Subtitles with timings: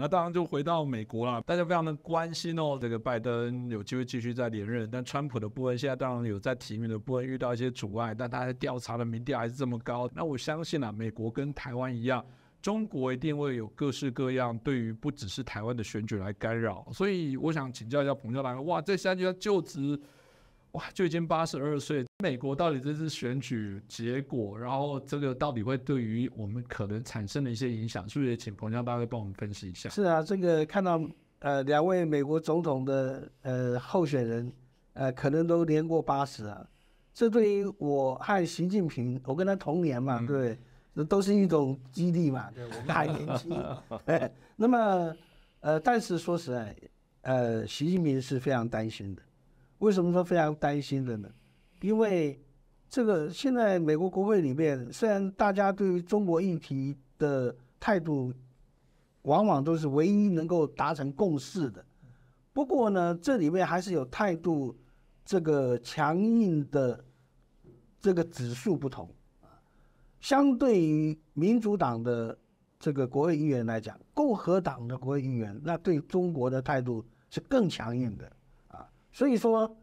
[0.00, 10.08] 那当然就回到美国了，大家非常的关心哦，这个拜登有机会继续再连任，但川普的部分现在当然有在提名的部分遇到一些阻碍，但他在调查的民调还是这么高。
[10.14, 12.24] 那我相信啊，美国跟台湾一样。
[12.62, 19.98] 中国一定会有各式各样对于不只是台湾的选举来干扰，所以我想请教一下彭教授，哇，这现在就职，
[20.72, 29.88] 哇，就已经八十二岁，美国到底这次选举结果，然后这个到底会对于我们可能产生的一些影响，是不是也请彭教授帮我们分析一下？
[29.88, 31.00] 是啊，这个看到
[31.40, 34.52] 呃两位美国总统的呃候选人，
[34.92, 36.66] 呃可能都年过八十啊，
[37.12, 40.58] 这对于我和习近平，我跟他同年嘛，对。
[40.92, 43.56] 这都是一种激励嘛，对，我们还年轻。
[44.06, 45.16] 哎，那么，
[45.60, 46.76] 呃，但是说实在，
[47.22, 49.22] 呃，习近平是非常担心的。
[49.80, 51.28] 为什么说非常担心的呢？
[51.80, 52.38] 因为
[52.88, 58.32] 这个现在美国国会里面，虽然大家对于中国议题的态度，
[59.22, 61.84] 往往都是唯一能够达成共识的，
[62.52, 64.76] 不过呢，这里面还是有态度
[65.24, 67.02] 这个强硬的
[67.98, 69.08] 这个指数不同。
[70.20, 72.36] 相对于民主党的
[72.78, 78.30] 这个国会议员来讲，共和党的国会议员那对中国的态度是更强硬的。
[79.12, 79.76] 所以说，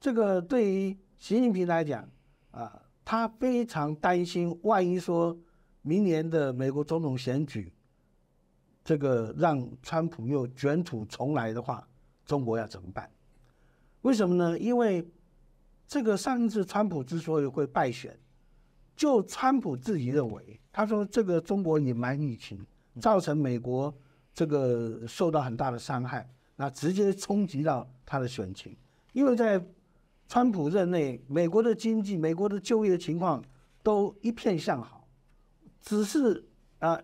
[0.00, 2.08] 这个对于习近平来讲
[2.50, 5.38] 啊，他非常担心，万一说
[5.82, 7.72] 明年的美国总统选举，
[8.84, 11.86] 这个让川普又卷土重来的话，
[12.24, 13.10] 中国要怎么办？
[14.02, 14.58] 为什么呢？
[14.58, 15.08] 因为
[15.86, 18.18] 这个上一次川普之所以会败选。
[18.94, 22.64] 就川普自己认为，他说这个中国隐瞒疫情，
[23.00, 23.92] 造成美国
[24.34, 28.76] 这个受到很大的伤害，那直接冲击到他的选情。
[29.12, 29.64] 因为在
[30.28, 33.44] 川普任内，美国的经济、美国的就业情况
[33.82, 35.06] 都一片向好，
[35.80, 36.44] 只是
[36.78, 36.98] 啊，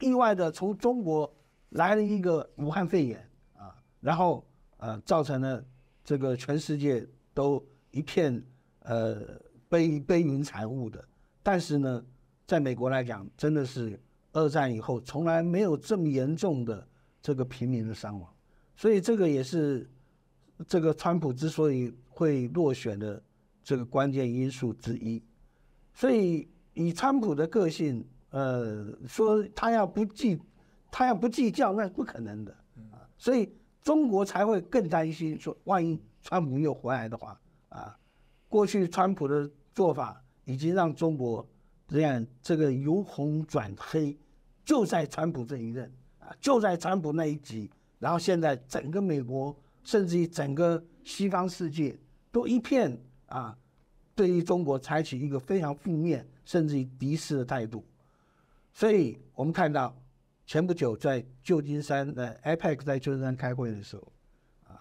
[0.00, 1.30] 意外的从中国
[1.70, 4.46] 来了一个武汉肺炎啊，然后
[4.78, 5.62] 呃，造成了
[6.02, 8.42] 这个全世界都一片
[8.80, 9.20] 呃
[9.68, 11.02] 悲悲云惨雾的。
[11.42, 12.02] 但是呢，
[12.46, 14.00] 在美国来讲，真的是
[14.32, 16.88] 二战以后从来没有这么严重的
[17.20, 18.33] 这个平民的伤亡，
[18.76, 19.88] 所以这个也是
[20.66, 23.22] 这个川普之所以会落选的
[23.62, 25.22] 这个关键因素之一。
[25.92, 30.40] 所以以川普的个性，呃，说他要不计，
[30.90, 32.52] 他要不计较，那是不可能的
[32.92, 33.08] 啊。
[33.16, 33.52] 所以
[33.82, 37.98] 中国才会更担心，说万一川普又回来的话啊，
[38.48, 40.20] 过去川普的做法。
[40.46, 41.48] 已经让中国
[41.88, 44.14] 这样这个由红转黑，
[44.62, 47.70] 就在川普这一任啊，就在川普那一集，
[48.04, 51.96] 然后现在整个美国，甚至于整个西方世界
[52.30, 52.94] 都一片
[53.28, 53.56] 啊，
[54.14, 57.82] 对于中国采取一个非常负面，甚至于敌视的态度。
[58.74, 59.96] 所以我们看到
[60.44, 64.12] 前不久在旧金山的 APEC 在旧金山开会的时候，
[64.68, 64.76] 啊，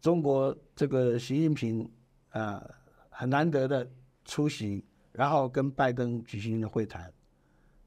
[0.00, 1.86] 中国这个习近平
[2.30, 2.66] 啊，
[3.10, 3.86] 很难得的。
[4.30, 7.10] 出席，然后跟拜登举行了会谈，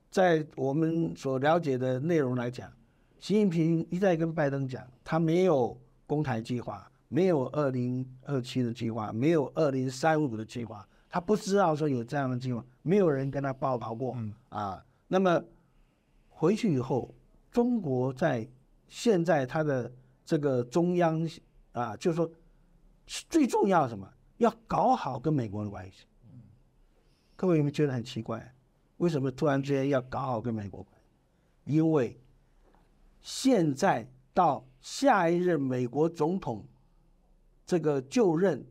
[0.09, 2.73] 在我们所了解的内容来讲，
[3.21, 14.17] 习近平一再跟拜登讲，他没有攻台计划，没有二零二七的计划，没有二零三五的计划，他不知道说有这样的计划，没有人跟他报告过
[14.49, 14.83] 啊。
[15.07, 15.39] 那么
[16.29, 17.13] 回去以后，
[17.51, 18.49] 中国在
[18.87, 19.93] 现在他的
[20.25, 21.21] 这个中央
[21.73, 22.27] 啊，就是说
[23.05, 26.07] 最重要什么，要搞好跟美国的关系。
[27.35, 28.51] 各位有没有觉得很奇怪？
[28.97, 31.75] 为什么突然之间要搞好跟美国关系？
[31.75, 32.19] 因为
[33.21, 36.67] 现在到下一任美国总统
[37.65, 38.65] 这个就任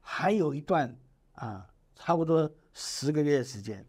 [0.00, 0.98] 还有一段
[1.32, 3.86] 啊，差不多十个月时间。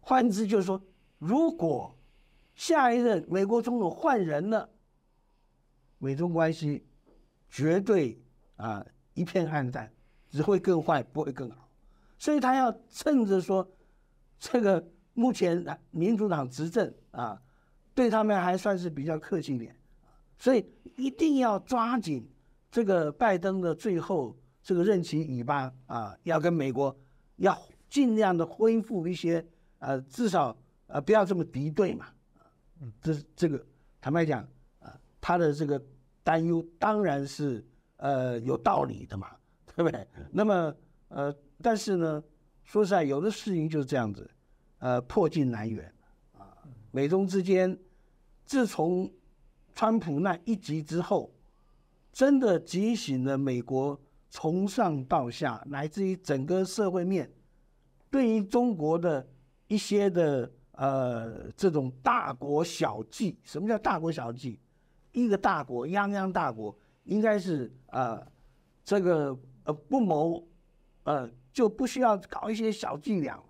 [0.00, 0.82] 换之就是说，
[1.18, 1.96] 如果
[2.54, 4.68] 下一任美国总统换人了，
[5.98, 6.86] 美中关系
[7.48, 8.22] 绝对
[8.56, 8.84] 啊
[9.14, 9.90] 一片暗淡，
[10.28, 11.68] 只会更坏，不会更好。
[12.18, 13.66] 所以他要趁着说，
[14.38, 17.42] 这个目前民主党执政啊，
[17.94, 19.74] 对他们还算是比较客气一点，
[20.36, 20.64] 所以
[20.96, 22.28] 一定要抓紧
[22.70, 26.94] 这个拜登的最后这个任期尾巴啊，要跟美国
[27.36, 27.56] 要
[27.88, 29.46] 尽量的恢复一些
[29.78, 32.06] 呃，至少呃不要这么敌对嘛，
[32.80, 33.64] 嗯，这这个
[34.00, 34.46] 坦白讲
[34.80, 35.80] 啊，他的这个
[36.22, 37.64] 担忧当然是
[37.96, 39.28] 呃有道理的嘛，
[39.76, 40.06] 对不对？
[40.30, 40.74] 那么
[41.08, 41.34] 呃。
[41.62, 42.22] 但是呢，
[42.64, 44.28] 说实在，有的事情就是这样子，
[44.80, 45.90] 呃，破镜难圆
[46.32, 46.52] 啊。
[46.90, 47.78] 美中之间，
[48.44, 49.10] 自从
[49.74, 51.32] 川普那一集之后，
[52.12, 53.98] 真的提醒了美国
[54.28, 57.30] 从上到下，乃至于整个社会面，
[58.10, 59.26] 对于中国的
[59.66, 63.38] 一些的呃这种大国小计。
[63.42, 64.60] 什么叫大国小计？
[65.12, 68.24] 一个大国，泱泱大国，应该是呃
[68.84, 70.46] 这个呃不谋
[71.04, 73.40] 呃就不需要搞一些小伎俩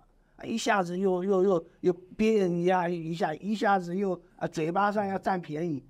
[0.43, 5.81] 一下子又又又又憋人家一下，一下子又啊嘴巴上要占便宜，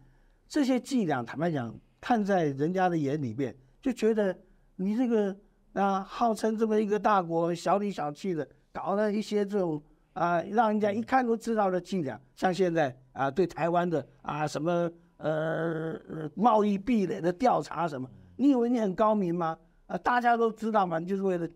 [0.48, 4.38] 这些伎俩坦白讲，看在人家的眼里面，就觉得
[4.76, 5.36] 你这个
[5.74, 9.82] 啊号称这么一个大国，小里小气的，搞了一些这种
[10.14, 16.00] 啊让人家一看都知道的伎俩，像现在啊对台湾的啊什么呃
[16.36, 19.58] 贸易壁垒的调查什么，你以为你很高明吗？
[19.88, 21.50] 啊大家都知道嘛，就是为了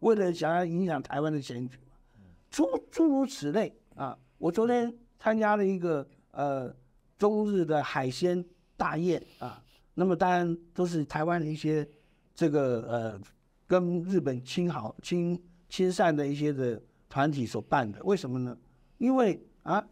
[0.00, 1.78] 为了想要影响台湾的选举。
[2.54, 4.16] 诸诸如此类啊！
[4.38, 6.72] 我昨天参加了一个呃
[7.18, 8.44] 中日的海鲜
[8.76, 9.60] 大宴啊，
[9.94, 11.84] 那么当然都是台湾的一些
[12.32, 13.20] 这个呃
[13.66, 15.36] 跟日本亲好亲
[15.68, 18.00] 亲善的一些的团体所办的。
[18.04, 18.56] 为什么呢？
[18.98, 19.84] 因为啊，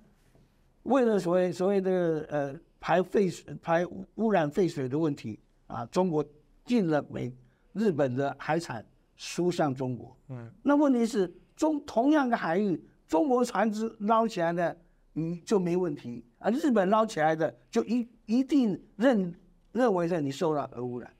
[0.85, 3.85] 为了所谓所谓的呃排废水排
[4.15, 6.25] 污染废水的问题啊，中国
[6.65, 7.35] 进了美
[7.73, 8.87] 日本的海产
[9.17, 10.17] 输向中国。
[10.29, 11.29] 嗯，那问题是？
[11.57, 14.77] 中同样的海域，中国船只捞起来的
[15.13, 19.35] 鱼就没问题啊，日本捞起来的就一一定认
[19.73, 21.13] 认为是你受到核污染，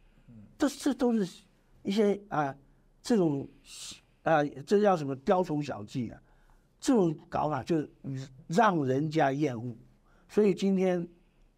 [0.59, 1.45] 这这都是
[1.83, 2.55] 一些啊
[3.03, 3.47] 这种
[4.23, 6.21] 啊这叫什么雕虫小技啊，
[6.81, 7.87] 这种搞法就
[8.47, 9.77] 让人家厌恶，
[10.29, 11.07] 所以今天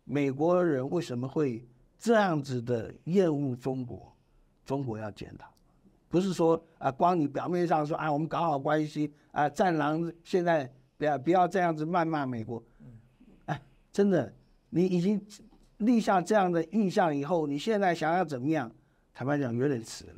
[0.05, 1.67] 美国人为什么会
[1.99, 4.12] 这样子的厌恶中国？
[4.65, 5.53] 中国要检讨。
[6.14, 12.62] 不是说啊，光你表面上说啊，我们搞好关系啊，战狼现在不要不要这样子谩骂美国，
[13.46, 14.32] 哎，真的，
[14.70, 15.20] 你已经
[15.78, 18.70] 立下这样的印象以后，你现在想要怎么样？
[19.12, 20.12] 坦白讲，有点迟了。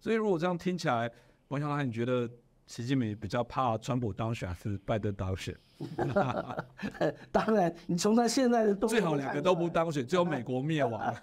[0.00, 1.10] 所以如果这样听起来，
[1.48, 2.26] 王小兰，你觉得
[2.66, 5.54] 习近平比较怕川普当选还是拜登当选？
[7.30, 11.14] 当然，你从他现在的动最好两个都不当选，最后美国灭亡。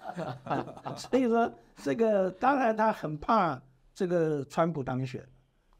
[0.95, 3.59] 所以说，这个当然他很怕。
[3.99, 5.21] 这个川普当选，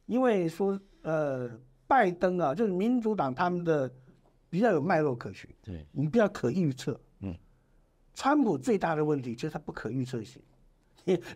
[0.05, 1.49] 因为说呃，
[1.87, 3.89] 拜登啊，就是民主党他们的
[4.49, 6.99] 比较有脉络可循，对你比较可预测。
[7.21, 7.33] 嗯，
[8.13, 10.43] 川普最大的问题就是他不可预测性，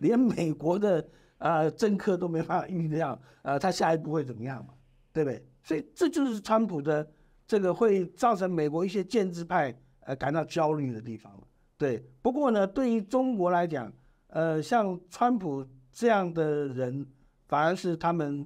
[0.02, 1.08] 连美国的
[1.38, 4.74] 啊政客都没办法预料呃他下一步会怎么样嘛，
[5.14, 5.42] 对不对？
[5.64, 7.10] 所以这就是川普的
[7.48, 11.32] 这个会造成美国一些建制派呃感到焦虑的地方
[11.78, 13.90] 对，不过呢，对于中国来讲，
[14.28, 15.66] 呃，像川普。
[15.94, 17.06] 这样的人
[17.48, 18.46] 反而是他们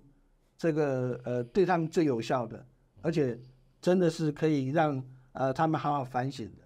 [0.57, 2.65] 这个呃对他们最有效的，
[3.01, 3.39] 而且
[3.81, 5.01] 真的是可以让
[5.31, 6.63] 呃他们好好反省的。